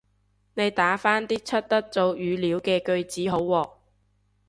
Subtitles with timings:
[0.55, 3.69] 你打返啲出得做語料嘅句子好喎